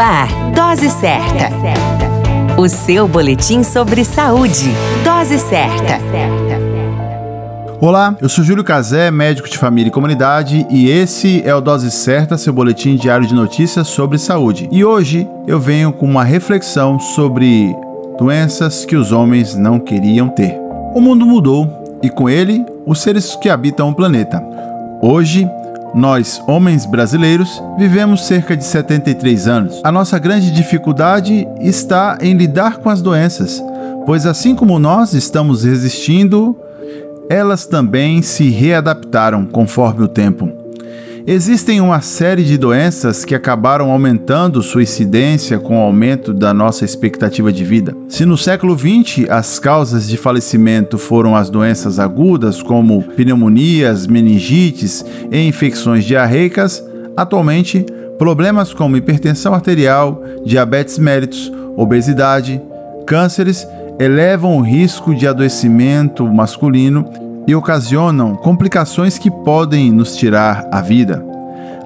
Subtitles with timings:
[0.00, 1.50] ar, Dose Certa.
[2.58, 4.70] O seu boletim sobre saúde.
[5.04, 5.98] Dose certa.
[7.80, 11.90] Olá, eu sou Júlio Cazé, médico de família e comunidade, e esse é o Dose
[11.90, 14.68] Certa, seu boletim diário de notícias sobre saúde.
[14.70, 17.74] E hoje eu venho com uma reflexão sobre
[18.18, 20.58] doenças que os homens não queriam ter.
[20.94, 24.42] O mundo mudou e com ele os seres que habitam o planeta.
[25.02, 25.48] Hoje
[25.94, 29.80] nós, homens brasileiros, vivemos cerca de 73 anos.
[29.82, 33.62] A nossa grande dificuldade está em lidar com as doenças,
[34.06, 36.56] pois assim como nós estamos resistindo,
[37.28, 40.50] elas também se readaptaram conforme o tempo.
[41.32, 46.84] Existem uma série de doenças que acabaram aumentando sua incidência com o aumento da nossa
[46.84, 47.96] expectativa de vida.
[48.08, 55.04] Se no século XX as causas de falecimento foram as doenças agudas, como pneumonias, meningites
[55.30, 56.84] e infecções diarreicas,
[57.16, 57.86] atualmente
[58.18, 62.60] problemas como hipertensão arterial, diabetes mellitus, obesidade,
[63.06, 63.64] cânceres
[64.00, 67.08] elevam o risco de adoecimento masculino
[67.50, 71.26] e ocasionam complicações que podem nos tirar a vida.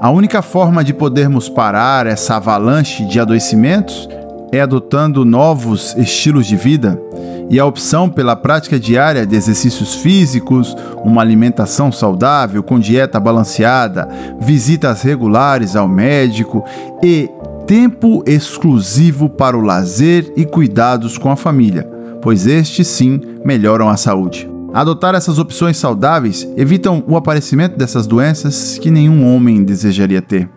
[0.00, 4.08] A única forma de podermos parar essa avalanche de adoecimentos
[4.50, 7.00] é adotando novos estilos de vida
[7.48, 14.08] e a opção pela prática diária de exercícios físicos, uma alimentação saudável com dieta balanceada,
[14.40, 16.64] visitas regulares ao médico
[17.00, 17.30] e
[17.68, 21.88] tempo exclusivo para o lazer e cuidados com a família,
[22.20, 24.51] pois estes sim melhoram a saúde.
[24.74, 30.48] Adotar essas opções saudáveis evitam o aparecimento dessas doenças que nenhum homem desejaria ter.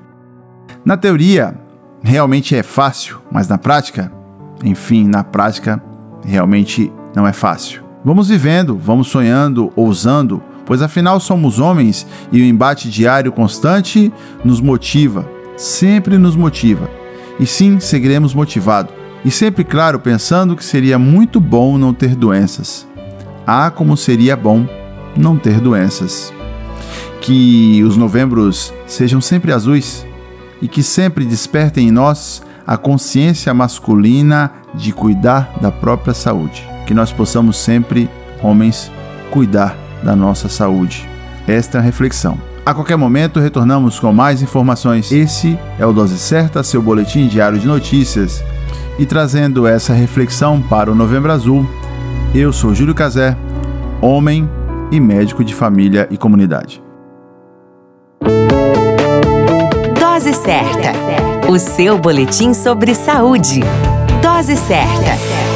[0.85, 1.59] Na teoria,
[2.01, 4.09] realmente é fácil, mas na prática,
[4.63, 5.83] enfim, na prática,
[6.23, 7.83] realmente não é fácil.
[8.05, 14.13] Vamos vivendo, vamos sonhando, ousando, pois afinal somos homens e o embate diário constante
[14.45, 16.89] nos motiva, sempre nos motiva.
[17.37, 18.93] E sim, seguiremos motivado.
[19.25, 22.87] E sempre, claro, pensando que seria muito bom não ter doenças.
[23.45, 24.67] Ah, como seria bom
[25.15, 26.33] não ter doenças.
[27.21, 30.05] Que os novembros sejam sempre azuis
[30.61, 36.67] e que sempre despertem em nós a consciência masculina de cuidar da própria saúde.
[36.85, 38.09] Que nós possamos sempre,
[38.41, 38.91] homens,
[39.31, 41.07] cuidar da nossa saúde.
[41.47, 42.39] Esta é a reflexão.
[42.65, 45.11] A qualquer momento retornamos com mais informações.
[45.11, 48.43] Esse é o Dose Certa, seu boletim diário de notícias.
[48.97, 51.69] E trazendo essa reflexão para o Novembro Azul,
[52.37, 53.37] eu sou Júlio Cazé,
[54.01, 54.49] homem
[54.91, 56.83] e médico de família e comunidade.
[59.97, 60.91] Dose certa.
[61.49, 63.61] O seu boletim sobre saúde.
[64.21, 65.54] Dose certa.